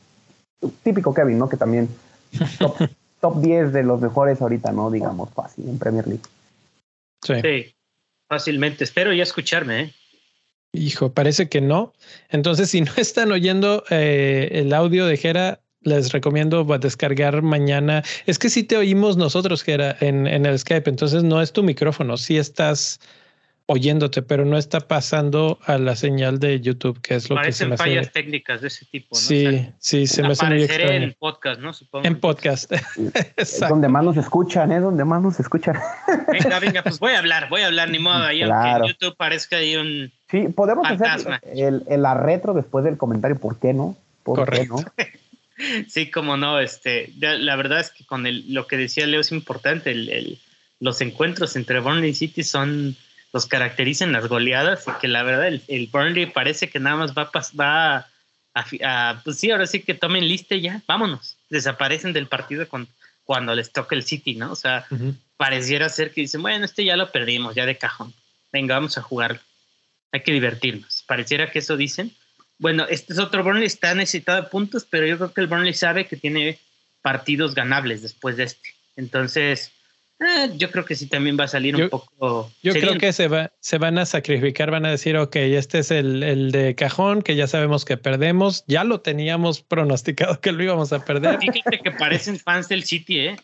[0.82, 1.48] típico Kevin, ¿no?
[1.48, 1.88] Que también
[2.58, 2.76] top,
[3.20, 4.90] top 10 de los mejores ahorita, ¿no?
[4.90, 6.24] Digamos, fácil en Premier League.
[7.22, 7.34] Sí.
[7.42, 7.74] sí
[8.28, 8.84] fácilmente.
[8.84, 9.94] Espero ya escucharme, ¿eh?
[10.72, 11.94] Hijo, parece que no.
[12.28, 18.02] Entonces, si no están oyendo eh, el audio de Jera, les recomiendo descargar mañana.
[18.26, 21.62] Es que sí te oímos nosotros, Jera, en, en el Skype, entonces no es tu
[21.62, 23.00] micrófono, sí estás
[23.70, 27.66] oyéndote, pero no está pasando a la señal de YouTube, que es lo que se
[27.66, 29.20] me fallas técnicas de ese tipo, ¿no?
[29.20, 31.04] Sí, sí, se me hace muy extraño.
[31.04, 31.74] en podcast, ¿no?
[31.74, 32.06] Supongo.
[32.06, 32.72] En podcast.
[33.36, 34.80] es donde más nos escuchan, ¿eh?
[34.80, 35.76] Donde más nos escuchan.
[36.32, 38.24] venga, venga, pues voy a hablar, voy a hablar, ni modo.
[38.24, 42.96] Ahí aunque en YouTube parezca ahí un Sí, podemos hacer el, el, retro después del
[42.96, 43.96] comentario, ¿por qué no?
[44.22, 44.76] Correcto.
[45.88, 49.32] sí, como no, este, la verdad es que con el, lo que decía Leo es
[49.32, 50.38] importante, el,
[50.80, 52.96] los encuentros entre Burnley y City son
[53.32, 57.30] los caracterizan las goleadas y que la verdad el, Burnley parece que nada más va,
[57.58, 58.06] va
[58.54, 63.54] a, pues sí, ahora sí que tomen lista y ya, vámonos, desaparecen del partido cuando,
[63.54, 64.52] les toca el City, ¿no?
[64.52, 64.86] O sea,
[65.36, 68.14] pareciera ser que dicen, bueno, este ya lo perdimos, ya de cajón,
[68.52, 69.40] venga, vamos a jugarlo,
[70.12, 72.12] hay que divertirnos, pareciera que eso dicen.
[72.58, 75.74] Bueno, este es otro Burnley, está necesitado de puntos, pero yo creo que el Burnley
[75.74, 76.58] sabe que tiene
[77.02, 78.74] partidos ganables después de este.
[78.96, 79.72] Entonces,
[80.20, 82.50] eh, yo creo que sí también va a salir un poco.
[82.62, 85.92] Yo creo que se, va, se van a sacrificar, van a decir, ok, este es
[85.92, 90.62] el, el, de cajón, que ya sabemos que perdemos, ya lo teníamos pronosticado que lo
[90.64, 91.38] íbamos a perder.
[91.38, 93.36] Fíjate que parecen fans del City, ¿eh?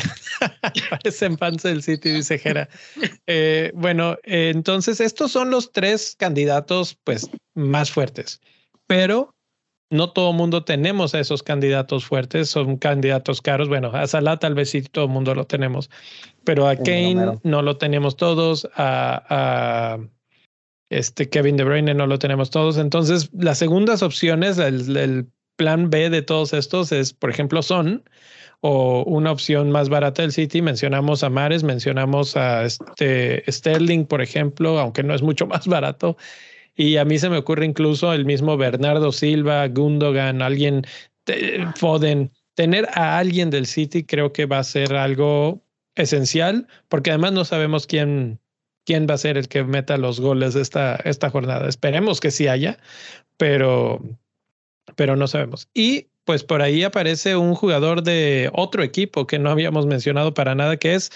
[0.90, 2.68] parecen fans del City, dice Jera.
[3.26, 8.40] Eh, bueno, eh, entonces estos son los tres candidatos, pues, más fuertes,
[8.86, 9.36] pero
[9.90, 13.68] no todo mundo tenemos a esos candidatos fuertes, son candidatos caros.
[13.68, 15.90] Bueno, a Salah tal vez sí todo el mundo lo tenemos,
[16.44, 19.98] pero a Kane no lo tenemos todos, a,
[20.90, 22.78] este Kevin De Bruyne no lo tenemos todos.
[22.78, 28.04] Entonces, las segundas opciones, el, plan B de todos estos es, por ejemplo, Son
[28.60, 30.62] o una opción más barata del City.
[30.62, 36.16] Mencionamos a Mares, mencionamos a este Sterling, por ejemplo, aunque no es mucho más barato.
[36.74, 40.84] Y a mí se me ocurre incluso el mismo Bernardo Silva, Gundogan, alguien,
[41.76, 42.30] Foden.
[42.54, 45.62] Tener a alguien del City creo que va a ser algo
[45.94, 48.40] esencial, porque además no sabemos quién,
[48.84, 51.68] quién va a ser el que meta los goles esta, esta jornada.
[51.68, 52.78] Esperemos que sí haya,
[53.36, 54.00] pero,
[54.94, 55.68] pero no sabemos.
[55.74, 60.54] Y pues por ahí aparece un jugador de otro equipo que no habíamos mencionado para
[60.54, 61.12] nada, que es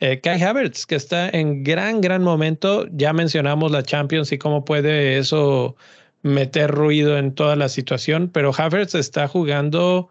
[0.00, 2.86] eh, Kai Havertz, que está en gran, gran momento.
[2.92, 5.76] Ya mencionamos la Champions y cómo puede eso
[6.22, 10.10] meter ruido en toda la situación, pero Havertz está jugando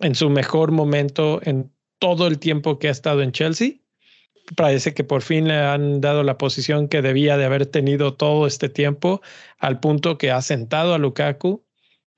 [0.00, 3.74] en su mejor momento en todo el tiempo que ha estado en Chelsea.
[4.56, 8.46] Parece que por fin le han dado la posición que debía de haber tenido todo
[8.46, 9.20] este tiempo,
[9.58, 11.64] al punto que ha sentado a Lukaku,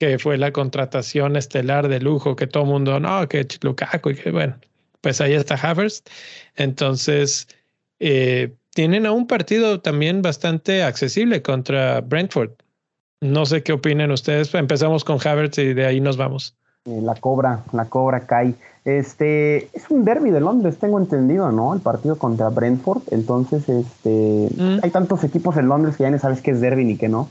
[0.03, 4.17] que fue la contratación estelar de lujo que todo el mundo, no, que Lukaku, y
[4.17, 4.57] que bueno,
[5.01, 6.03] pues ahí está Havertz.
[6.57, 7.47] Entonces,
[8.01, 12.51] eh, tienen a un partido también bastante accesible contra Brentford.
[13.21, 14.53] No sé qué opinan ustedes.
[14.57, 16.57] Empezamos con Havertz y de ahí nos vamos.
[16.87, 18.55] Eh, la cobra, la cobra cae.
[18.85, 21.75] Este es un derby de Londres, tengo entendido, ¿no?
[21.75, 23.03] El partido contra Brentford.
[23.13, 24.81] Entonces, este, mm.
[24.83, 27.29] hay tantos equipos en Londres que ya no sabes qué es derby ni qué no.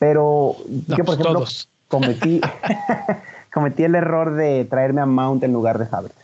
[0.00, 0.56] Pero
[0.88, 1.44] yo, por pues ejemplo,
[1.90, 2.40] cometí,
[3.52, 6.16] cometí el error de traerme a Mount en lugar de Havertz.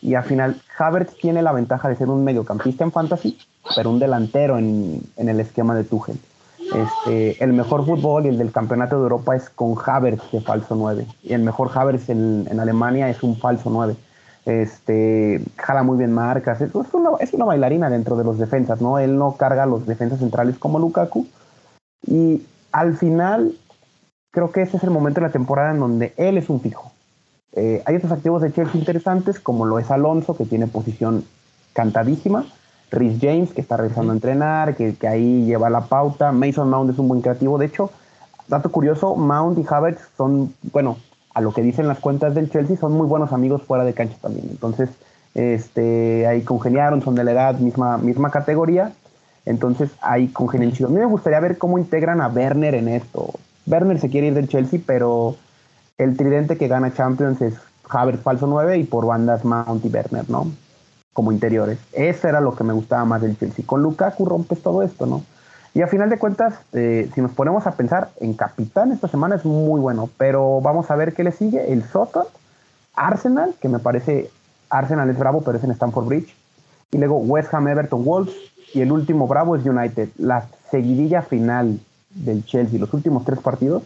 [0.00, 3.36] Y al final, Havertz tiene la ventaja de ser un mediocampista en fantasy,
[3.74, 6.20] pero un delantero en, el esquema de Tuchel.
[6.72, 10.76] Este, el mejor fútbol y el del campeonato de Europa es con Havertz de falso
[10.76, 11.06] 9.
[11.24, 13.96] Y el mejor Havertz en, Alemania es un falso 9.
[14.44, 16.60] Este, jala muy bien marcas.
[16.60, 18.98] Es una, es una bailarina dentro de los defensas, ¿no?
[18.98, 21.26] Él no carga los defensas centrales como Lukaku.
[22.06, 23.52] Y al final,
[24.38, 26.92] creo que ese es el momento de la temporada en donde él es un fijo.
[27.54, 31.24] Eh, hay otros activos de Chelsea interesantes, como lo es Alonso, que tiene posición
[31.72, 32.44] cantadísima.
[32.92, 36.30] Rhys James, que está regresando a entrenar, que, ahí lleva la pauta.
[36.30, 37.58] Mason Mount es un buen creativo.
[37.58, 37.90] De hecho,
[38.46, 40.98] dato curioso, Mount y Havertz son, bueno,
[41.34, 44.16] a lo que dicen las cuentas del Chelsea, son muy buenos amigos fuera de cancha
[44.22, 44.46] también.
[44.50, 44.88] Entonces,
[45.34, 48.92] este, ahí congeniaron, son de la edad, misma, misma categoría.
[49.46, 50.88] Entonces, ahí congenian chido.
[50.88, 53.34] A mí me gustaría ver cómo integran a Werner en esto.
[53.68, 55.36] Werner se quiere ir del Chelsea, pero
[55.98, 57.54] el tridente que gana Champions es
[57.88, 60.50] Havertz falso 9 y por bandas Mount y Werner, ¿no?
[61.12, 61.78] Como interiores.
[61.92, 63.64] Eso era lo que me gustaba más del Chelsea.
[63.66, 65.22] Con Lukaku rompes todo esto, ¿no?
[65.74, 69.36] Y a final de cuentas, eh, si nos ponemos a pensar en capitán esta semana
[69.36, 71.72] es muy bueno, pero vamos a ver qué le sigue.
[71.72, 72.28] El Soto,
[72.94, 74.30] Arsenal, que me parece,
[74.70, 76.34] Arsenal es bravo, pero es en Stamford Bridge.
[76.90, 78.34] Y luego West Ham, Everton, Wolves.
[78.72, 80.08] Y el último bravo es United.
[80.16, 83.82] La seguidilla final del Chelsea, los últimos tres partidos,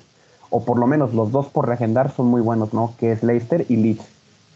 [0.50, 2.94] o por lo menos los dos por reagendar son muy buenos, ¿no?
[2.98, 4.04] Que es Leicester y Leeds.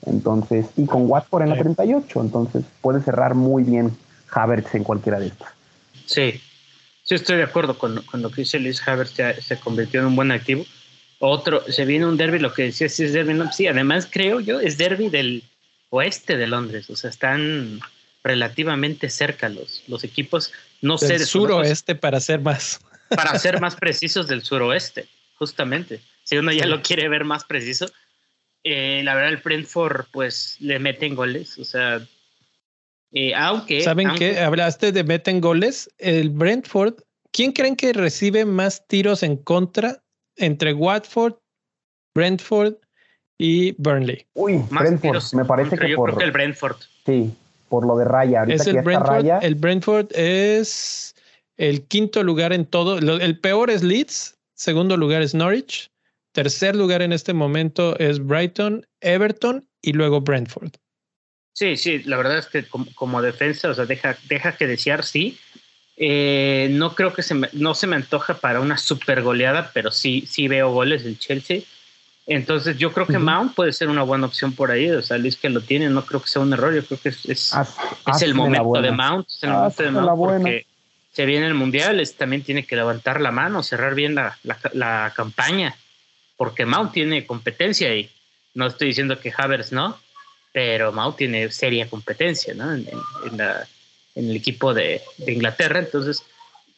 [0.04, 3.96] Entonces, y con Watford en la 38, entonces puede cerrar muy bien
[4.30, 5.48] Havertz en cualquiera de estos.
[6.04, 6.40] Sí,
[7.02, 10.16] sí estoy de acuerdo con, lo que dice Luis Havertz, ya se convirtió en un
[10.16, 10.64] buen activo.
[11.18, 14.40] Otro, se viene un derby, lo que decía, sí es derby, no, sí, además creo
[14.40, 15.42] yo, es derby del
[15.88, 17.80] oeste de Londres, o sea, están
[18.22, 20.52] relativamente cerca los, los equipos.
[20.82, 22.80] No sé del suroeste para ser más.
[23.08, 25.06] Para ser más precisos del suroeste,
[25.38, 26.00] justamente.
[26.24, 27.86] Si uno ya lo quiere ver más preciso,
[28.64, 32.00] eh, la verdad el Brentford pues le meten goles, o sea,
[33.12, 33.80] eh, aunque...
[33.82, 34.40] ¿Saben qué?
[34.40, 35.88] Hablaste de meten goles.
[35.98, 36.94] El Brentford,
[37.32, 40.02] ¿quién creen que recibe más tiros en contra
[40.36, 41.34] entre Watford,
[42.14, 42.74] Brentford
[43.38, 44.26] y Burnley?
[44.34, 46.76] Uy, Brentford, me parece que yo creo que el Brentford.
[47.06, 47.32] Sí,
[47.68, 48.44] por lo de Raya.
[48.48, 49.42] es el Brentford.
[49.42, 51.15] El Brentford es
[51.56, 52.98] el quinto lugar en todo.
[52.98, 55.90] El peor es Leeds, segundo lugar es Norwich,
[56.32, 60.72] tercer lugar en este momento es Brighton, Everton y luego Brentford.
[61.52, 65.38] Sí, sí, la verdad es que como, defensa, o sea, deja, deja que desear, sí.
[65.96, 69.90] Eh, no creo que se me, no se me antoja para una super goleada, pero
[69.90, 71.62] sí, sí veo goles del Chelsea.
[72.26, 74.90] Entonces yo creo que Mount puede ser una buena opción por ahí.
[74.90, 76.74] O sea, Luis que lo tiene, no creo que sea un error.
[76.74, 77.52] Yo creo que es, es,
[78.20, 79.28] el momento de Mount.
[79.28, 80.65] Es el momento de Mount porque
[81.16, 82.06] se viene el Mundial.
[82.18, 84.38] también tiene que levantar la mano, cerrar bien la,
[84.72, 85.74] la, campaña.
[86.36, 88.10] Porque Mount tiene competencia ahí.
[88.52, 89.98] No estoy diciendo que Havers no,
[90.52, 92.74] pero Mount tiene seria competencia ¿no?
[92.74, 92.86] en,
[93.32, 93.40] en,
[94.14, 95.78] el equipo de, de Inglaterra.
[95.78, 96.22] Entonces,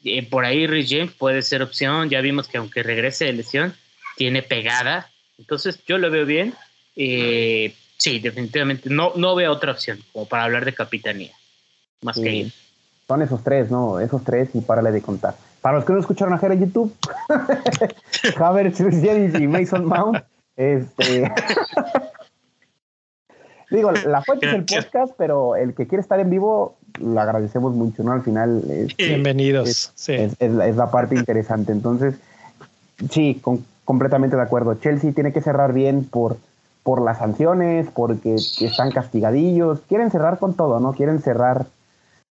[0.04, 2.08] eh, por ahí Rich James puede ser opción.
[2.08, 3.74] Ya vimos que aunque regrese de lesión,
[4.16, 6.54] tiene pegada entonces yo lo veo bien.
[6.96, 8.90] Eh, sí, definitivamente.
[8.90, 11.32] No, no veo otra opción como para hablar de capitanía.
[12.02, 12.52] Más que ir.
[13.08, 14.00] Son esos tres, ¿no?
[14.00, 15.34] Esos tres y párale de contar.
[15.62, 16.94] Para los que no escucharon a Jera en YouTube,
[18.38, 20.18] Havertz, y Mason Mount.
[20.54, 21.32] Este...
[23.70, 27.74] Digo, la fuente es el podcast, pero el que quiere estar en vivo, lo agradecemos
[27.74, 28.12] mucho, ¿no?
[28.12, 28.62] Al final.
[28.98, 29.92] Bienvenidos.
[29.94, 30.12] sí.
[30.12, 31.72] es, es, la parte interesante.
[31.72, 32.14] Entonces,
[33.10, 34.74] sí, con, completamente de acuerdo.
[34.74, 36.36] Chelsea tiene que cerrar bien por,
[36.82, 39.80] por las sanciones, porque están castigadillos.
[39.88, 40.92] Quieren cerrar con todo, ¿no?
[40.92, 41.66] Quieren cerrar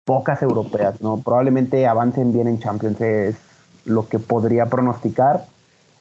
[0.05, 1.21] pocas europeas, ¿no?
[1.21, 3.37] Probablemente avancen bien en Champions, es
[3.85, 5.47] lo que podría pronosticar.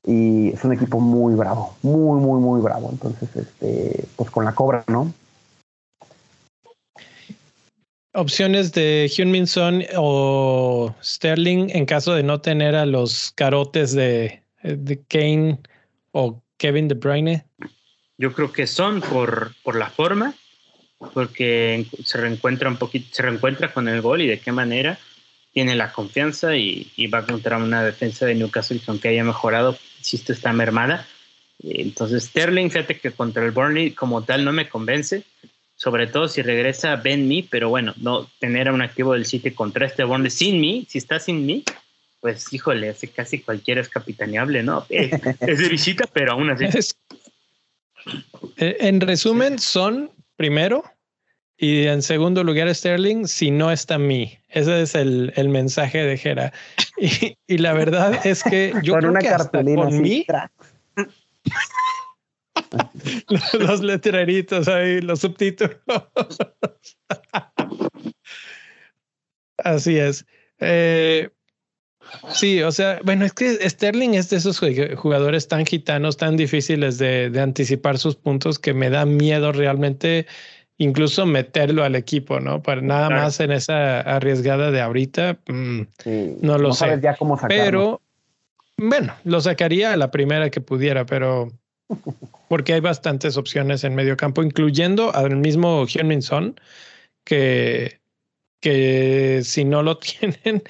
[0.05, 2.89] Y es un equipo muy bravo, muy, muy, muy bravo.
[2.91, 5.13] Entonces, este, pues con la cobra, ¿no?
[8.13, 14.43] Opciones de Hyun Son o Sterling en caso de no tener a los carotes de,
[14.61, 15.59] de Kane
[16.11, 17.45] o Kevin De Bruyne?
[18.17, 20.33] Yo creo que son por, por la forma,
[21.13, 24.97] porque se reencuentra un poquito, se reencuentra con el gol y de qué manera
[25.53, 30.33] tiene la confianza y, va contra una defensa de Newcastle que aunque haya mejorado, insisto,
[30.33, 31.07] está mermada.
[31.61, 35.23] Entonces Sterling, fíjate que contra el Burnley como tal no me convence,
[35.75, 39.51] sobre todo si regresa Ben Me, pero bueno, no tener a un activo del City
[39.51, 41.63] contra este Burnley sin mí, si está sin mí,
[42.19, 44.85] pues híjole, hace casi cualquiera es capitaneable, ¿no?
[44.89, 46.65] Es, de visita, pero aún así.
[48.57, 50.83] Eh, en resumen, son primero
[51.57, 54.37] y en segundo lugar Sterling si no está mí.
[54.49, 56.53] Ese es el, el mensaje de Jera.
[56.97, 60.25] Y, y, la verdad es que yo creo una que hasta con mí
[63.27, 65.77] los, los letreritos ahí, los subtítulos.
[69.57, 70.25] Así es.
[70.59, 71.29] Eh,
[72.33, 76.97] Sí, o sea, bueno, es que Sterling es de esos jugadores tan gitanos, tan difíciles
[76.97, 80.27] de, anticipar sus puntos que me da miedo realmente
[80.77, 82.61] incluso meterlo al equipo, ¿no?
[82.61, 85.81] Para nada más en esa arriesgada de ahorita, mm,
[86.41, 86.99] no lo sé.
[87.01, 88.01] ya cómo pero
[88.77, 91.51] bueno, lo sacaría a la primera que pudiera, pero
[92.49, 96.59] porque hay bastantes opciones en medio campo, incluyendo al mismo Hyun Son,
[97.23, 97.99] que,
[98.59, 100.63] que si no lo tienen,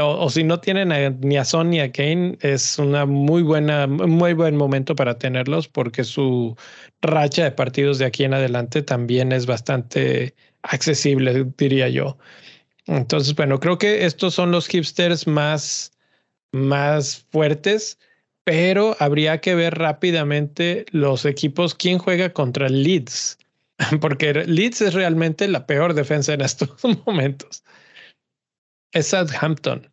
[0.00, 4.32] o, si no tienen ni a Son ni a Kane, es una muy buena, muy
[4.34, 6.56] buen momento para tenerlos porque su
[7.02, 12.18] racha de partidos de aquí en adelante también es bastante accesible, diría yo.
[12.86, 15.92] Entonces, bueno, creo que estos son los hipsters más,
[16.52, 17.98] más fuertes,
[18.44, 23.38] pero habría que ver rápidamente los equipos, quién juega contra Leeds,
[24.00, 26.70] porque Leeds es realmente la peor defensa en estos
[27.06, 27.64] momentos
[28.92, 29.90] es Southampton.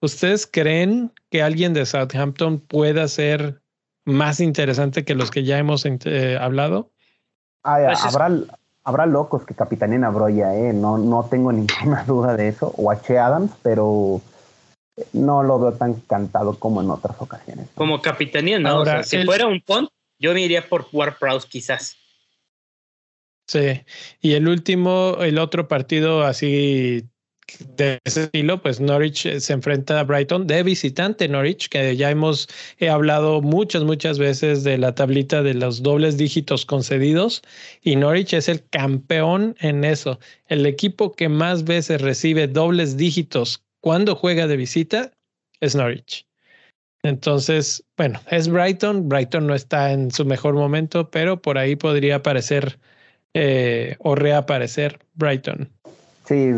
[0.00, 3.62] ¿Ustedes creen que alguien de Southampton pueda ser
[4.04, 6.90] más interesante que los que ya hemos eh, hablado?
[7.62, 8.30] Pues habrá,
[8.84, 10.72] habrá locos que capitanen a Broya, ¿eh?
[10.74, 14.20] no, no tengo ninguna duda de eso, o a Che Adams, pero
[15.12, 17.68] no lo veo tan cantado como en otras ocasiones.
[17.74, 18.80] Como capitanía, no.
[18.80, 21.96] o sea, si fuera un pont, yo me iría por Ward Prowse quizás.
[23.46, 23.82] Sí,
[24.20, 27.08] y el último, el otro partido así
[27.76, 32.10] de ese estilo, pues Norwich eh, se enfrenta a Brighton de visitante Norwich, que ya
[32.10, 32.48] hemos
[32.90, 37.42] hablado muchas, muchas veces de la tablita de los dobles dígitos concedidos
[37.82, 40.18] y Norwich es el campeón en eso.
[40.46, 45.12] El equipo que más veces recibe dobles dígitos cuando juega de visita
[45.60, 46.26] es Norwich.
[47.04, 49.08] Entonces, bueno, es Brighton.
[49.08, 52.78] Brighton no está en su mejor momento, pero por ahí podría aparecer
[53.34, 55.68] eh, o reaparecer Brighton.
[56.26, 56.50] Sí,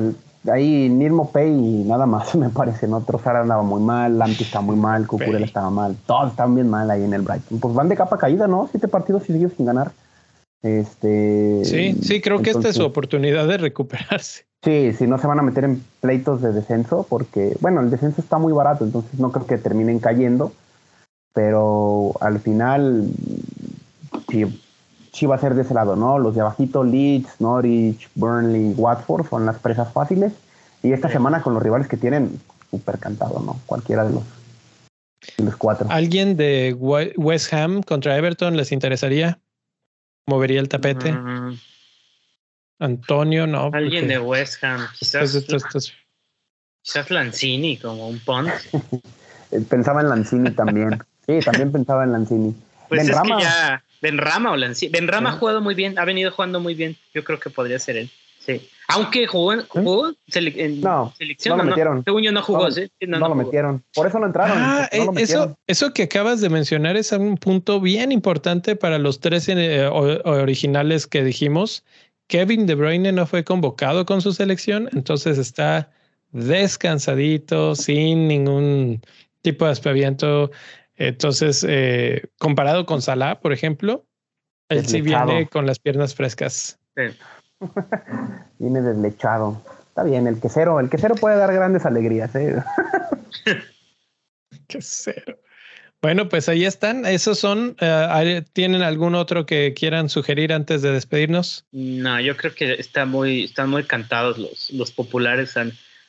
[0.51, 3.03] ahí Nirmo Pay y nada más, me parece, ¿no?
[3.03, 6.91] Trozar andaba muy mal, Lampi está muy mal, Cucurella estaba mal, todos están bien mal
[6.91, 7.61] ahí en el Brighton.
[7.61, 8.69] Pues van de capa caída, ¿no?
[8.71, 9.93] Siete partidos y seguidos sin ganar.
[10.63, 14.47] Este, sí, sí, creo que esta es su oportunidad de recuperarse.
[14.65, 18.21] Sí, sí, no se van a meter en pleitos de descenso porque, bueno, el descenso
[18.21, 20.53] está muy barato, entonces no creo que terminen cayendo,
[21.33, 23.09] pero al final
[24.29, 24.45] sí,
[25.17, 26.19] sí va a ser de ese lado, ¿no?
[26.19, 30.33] Los de abajito, Leeds, Norwich, Burnley, Watford son las presas fáciles
[30.83, 32.39] y esta semana con los rivales que tienen,
[32.71, 33.59] súper cantado, ¿no?
[33.65, 34.25] Cualquiera de los,
[35.39, 35.89] de los cuatro.
[35.91, 39.39] ¿Alguien de West Ham contra Everton les interesaría?
[40.27, 41.13] ¿Movería el tapete?
[41.13, 41.59] Mm.
[42.79, 43.71] Antonio, no.
[43.73, 45.45] Alguien de West Ham, quizás.
[46.83, 48.51] Quizás Lanzini, como un pont.
[49.71, 50.99] pensaba en Lanzini también.
[51.27, 52.55] Sí, también pensaba en Lanzini.
[52.89, 53.83] Pues es que ya.
[54.01, 54.93] Benrama o Lanzini.
[54.93, 56.97] Benrama ha jugado muy bien, ha venido jugando muy bien.
[57.15, 58.11] Yo creo que podría ser él.
[58.39, 58.69] Sí.
[58.89, 61.59] Aunque jugó, en, jugó en no, selección.
[61.59, 62.05] No lo metieron.
[62.05, 62.89] Según yo no jugó, ¿sí?
[63.01, 63.83] No, lo metieron.
[63.93, 64.57] Por eso no entraron.
[64.61, 69.19] Ah, eh, eso, eso que acabas de mencionar es un punto bien importante para los
[69.19, 71.85] tres eh, originales que dijimos.
[72.29, 75.91] Kevin De Bruyne no fue convocado con su selección, entonces está
[76.33, 79.01] descansadito, sin ningún
[79.43, 80.51] tipo de aspaviento.
[80.97, 84.07] Entonces, eh, comparado con Salah, por ejemplo,
[84.69, 86.79] él sí viene con las piernas frescas.
[88.59, 89.63] viene deslechado.
[89.89, 92.35] Está bien, el quesero, el quesero puede dar grandes alegrías.
[92.35, 92.63] ¿eh?
[94.69, 95.39] quesero.
[96.03, 97.07] Bueno, pues ahí están.
[97.07, 97.77] Esos son.
[97.81, 101.67] Eh, ¿Tienen algún otro que quieran sugerir antes de despedirnos?
[101.73, 105.55] No, yo creo que está muy, están muy cantados los, los populares.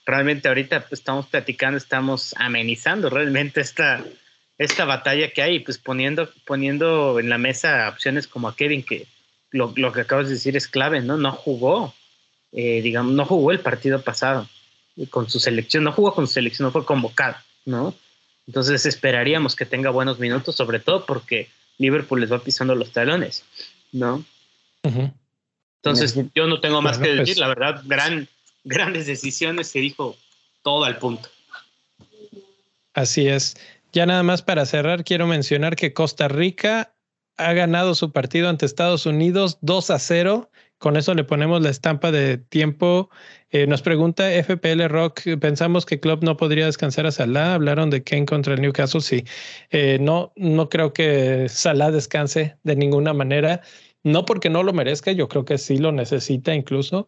[0.06, 4.04] Realmente ahorita estamos platicando, estamos amenizando realmente esta,
[4.58, 9.08] esta batalla que hay, pues poniendo, poniendo en la mesa opciones como a Kevin, que
[9.52, 11.18] lo, lo que acabas de decir es clave, ¿no?
[11.18, 11.94] No jugó,
[12.52, 14.48] eh, digamos, no jugó el partido pasado
[15.10, 17.94] con su selección, no jugó con su selección, no fue convocado, ¿no?
[18.48, 23.44] Entonces esperaríamos que tenga buenos minutos, sobre todo porque Liverpool les va pisando los talones,
[23.92, 24.24] ¿no?
[24.84, 28.28] Entonces yo no tengo más que decir, pues la verdad, gran,
[28.64, 30.18] grandes decisiones, se dijo
[30.64, 31.30] todo al punto.
[32.94, 33.56] Así es.
[33.98, 36.96] Ya nada más para cerrar, quiero mencionar que Costa Rica
[37.36, 41.72] ha ganado su partido ante Estados Unidos 2 a 0 con eso le ponemos la
[41.72, 43.10] estampa de tiempo.
[43.50, 47.56] Eh, nos pregunta FPL Rock, pensamos que Club no podría descansar a Salah.
[47.56, 49.02] Hablaron de Kane contra el Newcastle.
[49.02, 49.24] Sí,
[49.72, 53.62] eh, no, no creo que Salah descanse de ninguna manera.
[54.04, 57.08] No porque no lo merezca, yo creo que sí lo necesita incluso,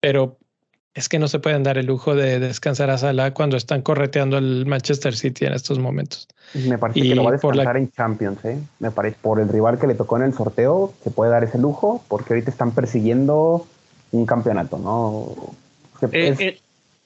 [0.00, 0.40] pero
[0.96, 4.38] es que no se pueden dar el lujo de descansar a Salah cuando están correteando
[4.38, 6.26] el Manchester City en estos momentos.
[6.54, 8.58] Me parece que lo va a descansar en Champions, ¿eh?
[8.78, 11.58] Me parece por el rival que le tocó en el sorteo, se puede dar ese
[11.58, 13.66] lujo, porque ahorita están persiguiendo
[14.12, 15.54] un campeonato, ¿no?
[16.12, 16.58] Eh, eh,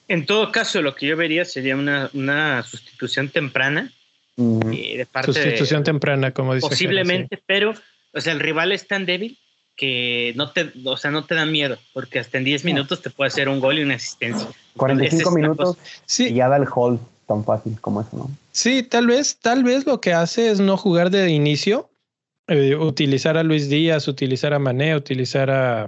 [0.07, 3.91] en todo caso, lo que yo vería sería una, sustitución temprana.
[4.37, 6.69] de parte sustitución temprana, como dice.
[6.69, 7.73] Posiblemente, pero,
[8.13, 9.37] o sea, el rival es tan débil
[9.81, 13.09] que no te, o sea, no te da miedo, porque hasta en 10 minutos te
[13.09, 14.47] puede hacer un gol y una asistencia.
[14.77, 16.27] 45 minutos sí.
[16.27, 18.29] y ya da el hold tan fácil como eso, ¿no?
[18.51, 21.89] Sí, tal vez, tal vez lo que hace es no jugar de inicio,
[22.47, 25.87] eh, utilizar a Luis Díaz, utilizar a Mané, utilizar a,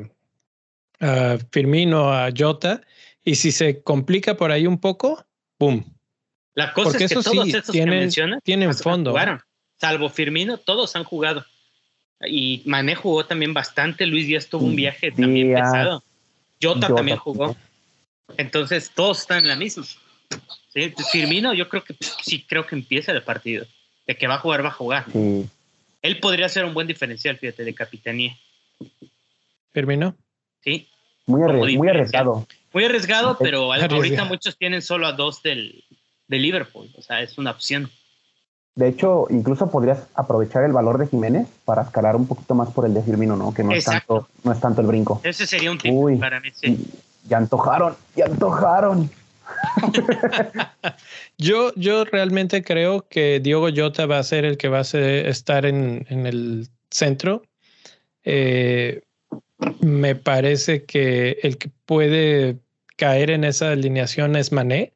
[1.51, 2.81] Firmino, a Jota,
[3.23, 5.23] y si se complica por ahí un poco,
[5.59, 5.83] ¡pum!
[6.55, 9.13] La cosa es que todos sí, estos tienen, que tienen fondo.
[9.79, 11.45] salvo Firmino, todos han jugado.
[12.27, 14.05] Y Mané jugó también bastante.
[14.05, 16.03] Luis Díaz tuvo un viaje también pesado.
[16.61, 17.55] Jota, también jugó.
[18.37, 19.83] Entonces, todos están en la misma.
[21.11, 23.65] Firmino, yo creo que sí, creo que empieza el partido.
[24.07, 25.05] De que va a jugar, va a jugar.
[26.01, 28.37] Él podría ser un buen diferencial, fíjate, de capitanía.
[29.71, 30.15] ¿Firmino?
[30.61, 30.87] Sí.
[31.25, 32.45] Muy, arriesgado.
[32.73, 35.83] Muy arriesgado, pero ahorita muchos tienen solo a dos del,
[36.27, 36.89] de Liverpool.
[36.97, 37.89] O sea, es una opción.
[38.75, 42.85] De hecho, incluso podrías aprovechar el valor de Jiménez para escalar un poquito más por
[42.85, 43.53] el de Firmino, ¿no?
[43.53, 45.21] Que no es tanto, no es tanto el brinco.
[45.23, 46.49] Ese sería un tip para mí,
[47.27, 49.11] Ya antojaron, ya antojaron.
[51.37, 55.67] yo, yo realmente creo que Diogo Jota va a ser el que va a estar
[55.67, 57.43] en, el centro.
[58.23, 59.01] Eh,
[59.81, 62.57] me parece que el que puede
[62.97, 64.93] caer en esa alineación es Mané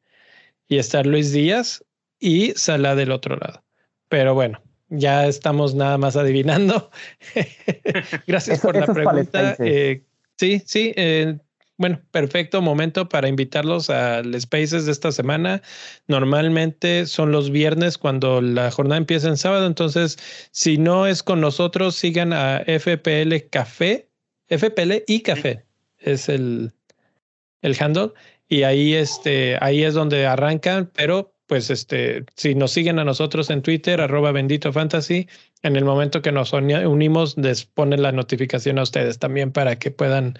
[0.66, 1.84] y estar Luis Díaz
[2.18, 3.62] y Salah del otro lado.
[4.08, 6.90] Pero bueno, ya estamos nada más adivinando.
[8.26, 9.56] Gracias por la pregunta.
[9.58, 10.02] Eh,
[10.36, 10.92] sí, sí.
[10.96, 11.38] Eh,
[11.78, 15.62] bueno, perfecto momento para invitarlos al Spaces de esta semana.
[16.08, 20.18] Normalmente son los viernes cuando la jornada empieza en sábado, entonces
[20.50, 24.08] si no es con nosotros, sigan a FPL Café,
[24.48, 25.64] FPL y Café
[25.98, 26.72] es el,
[27.62, 28.10] el handle
[28.48, 33.48] y ahí este ahí es donde arrancan, pero pues este, si nos siguen a nosotros
[33.50, 35.26] en Twitter, arroba bendito fantasy,
[35.62, 39.90] en el momento que nos unimos, les pone la notificación a ustedes también para que
[39.90, 40.38] puedan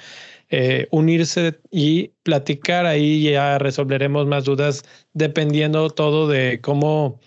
[0.50, 2.84] eh, unirse y platicar.
[2.84, 4.84] Ahí ya resolveremos más dudas
[5.14, 7.18] dependiendo todo de cómo,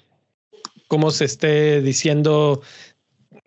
[0.87, 2.61] cómo se esté diciendo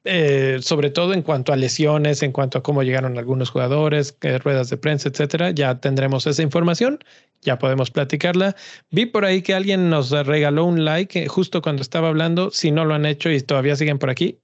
[0.04, 4.68] eh, sobre todo en cuanto a lesiones, en cuanto a cómo llegaron algunos jugadores, ruedas
[4.68, 6.98] de prensa, etcétera, ya tendremos esa información,
[7.40, 8.54] ya podemos platicarla.
[8.90, 12.50] Vi por ahí que alguien nos regaló un like justo cuando estaba hablando.
[12.50, 14.40] Si no lo han hecho y todavía siguen por aquí,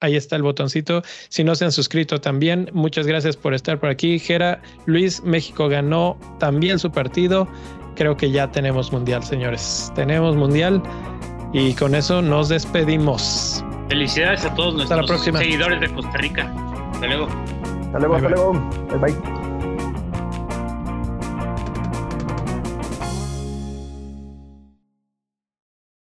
[0.00, 1.02] ahí está el botoncito.
[1.28, 4.18] Si no se han suscrito también, muchas gracias por estar por aquí.
[4.18, 7.46] Jera, Luis, México ganó también su partido.
[7.96, 9.92] Creo que ya tenemos mundial, señores.
[9.94, 10.82] Tenemos mundial
[11.52, 13.64] y con eso nos despedimos.
[13.88, 16.52] Felicidades a todos nuestros seguidores de Costa Rica.
[16.92, 17.28] Hasta luego.
[17.86, 18.52] Hasta luego, hasta luego.
[19.00, 19.12] bye.
[19.12, 19.49] bye.